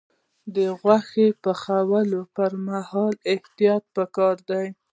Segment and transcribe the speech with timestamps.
[0.55, 4.67] د غوښې پخولو پر مهال احتیاط پکار دی.